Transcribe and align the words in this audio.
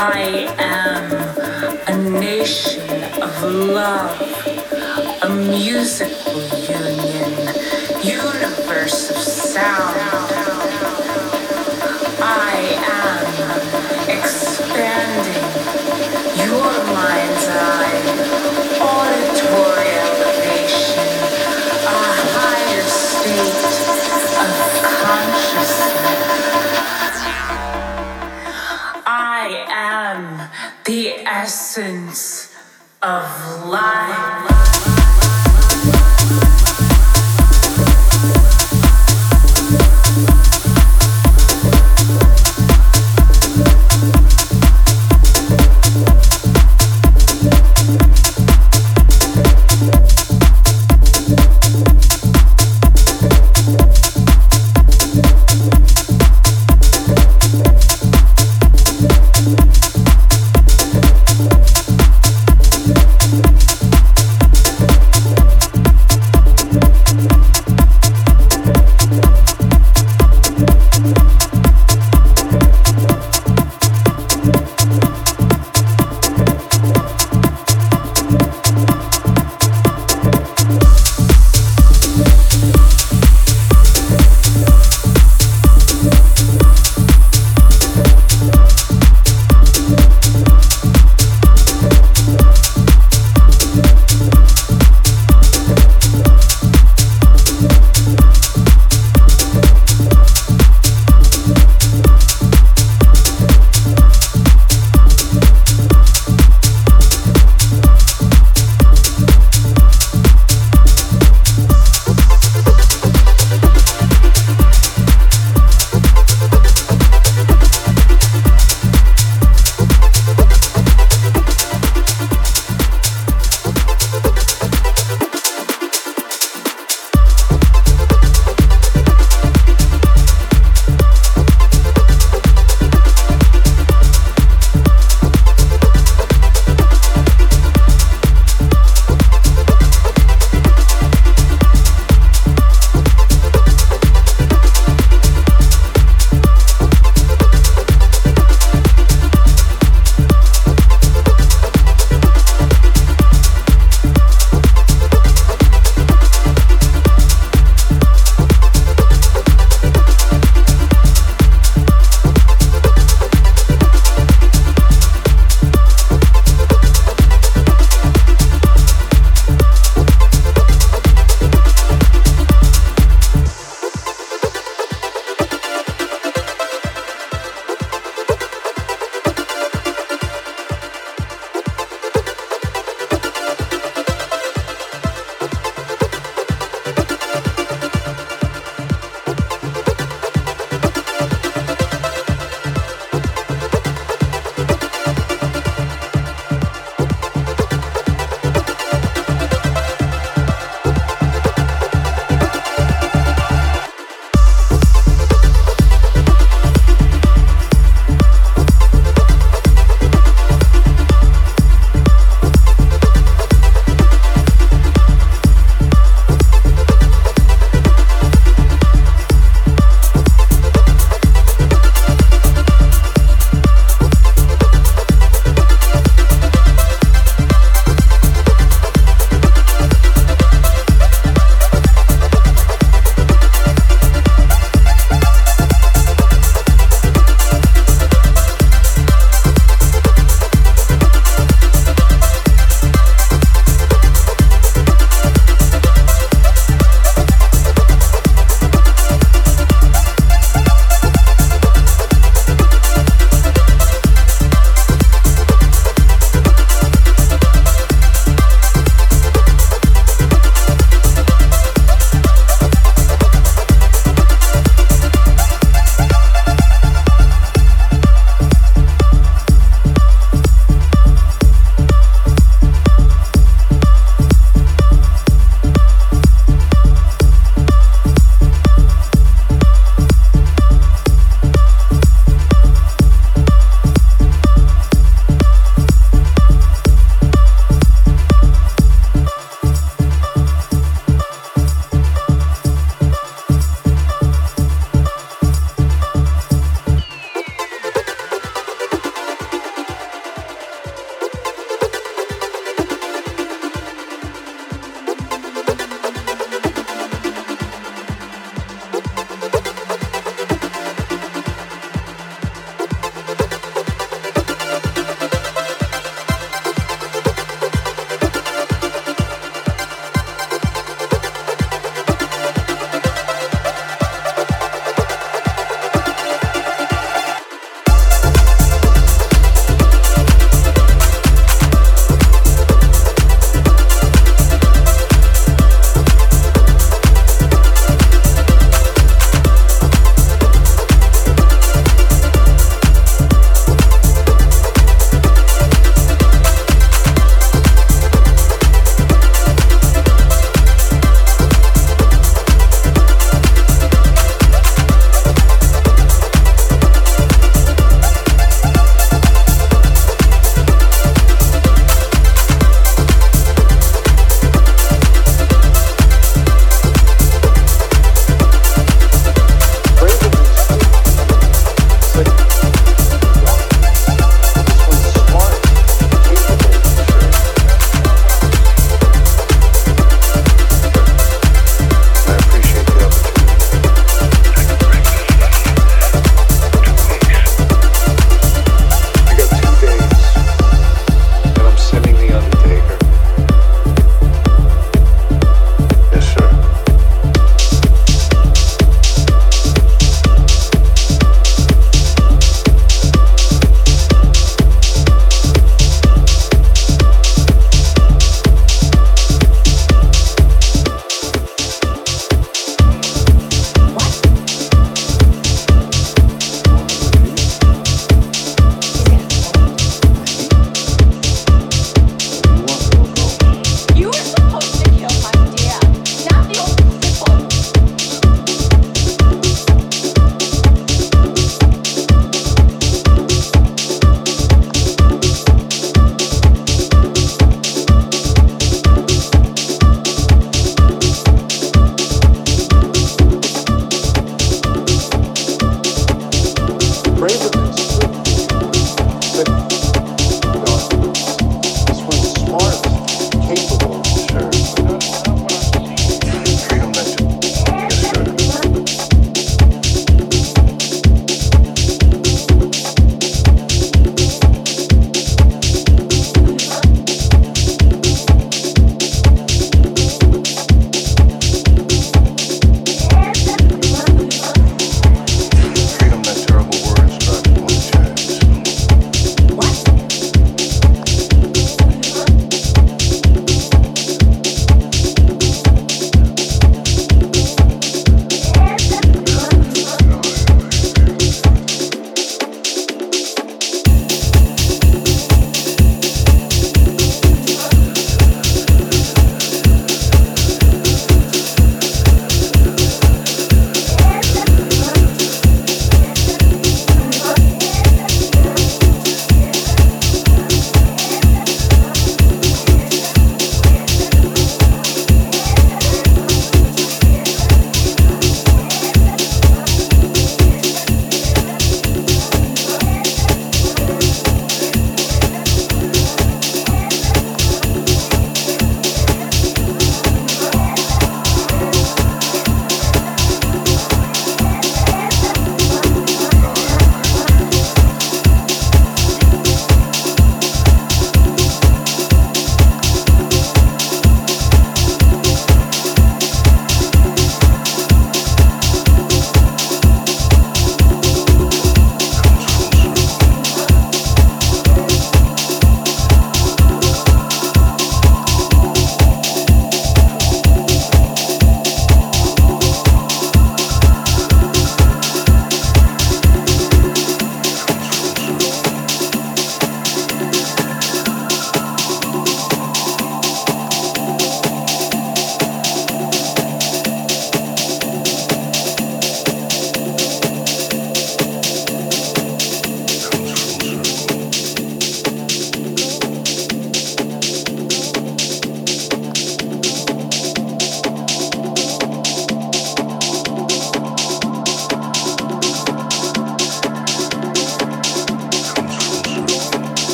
I 0.00 0.46
am 0.60 1.10
a 1.88 2.20
nation 2.20 2.88
of 3.20 3.42
love, 3.42 4.20
a 5.22 5.28
musical 5.28 6.40
union, 6.40 7.32
universe 8.04 9.10
of 9.10 9.16
sound. 9.16 10.47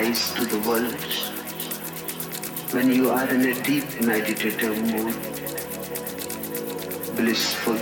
Eyes 0.00 0.32
to 0.32 0.44
the 0.46 0.58
world, 0.66 1.02
when 2.74 2.90
you 2.90 3.10
are 3.10 3.28
in 3.28 3.42
a 3.52 3.54
deep 3.62 3.88
meditative 4.00 4.76
mood, 4.92 5.14
blissful, 7.16 7.80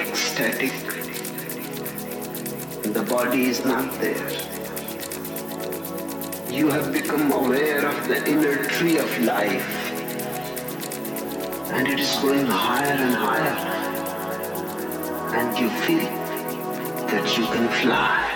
ecstatic, 0.00 0.74
the 2.96 3.04
body 3.08 3.44
is 3.52 3.64
not 3.64 3.88
there. 4.02 4.28
You 6.58 6.68
have 6.76 6.92
become 6.92 7.32
aware 7.32 7.86
of 7.88 8.08
the 8.08 8.18
inner 8.30 8.56
tree 8.74 8.98
of 8.98 9.10
life, 9.22 9.68
and 11.72 11.88
it 11.88 12.00
is 12.00 12.14
going 12.16 12.46
higher 12.46 12.98
and 13.08 13.14
higher, 13.26 13.58
and 15.40 15.58
you 15.58 15.70
feel 15.84 16.08
that 17.12 17.38
you 17.38 17.46
can 17.46 17.68
fly. 17.80 18.27